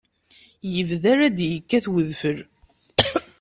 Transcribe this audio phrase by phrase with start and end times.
[0.73, 2.37] Yebda la d-yekkat udfel.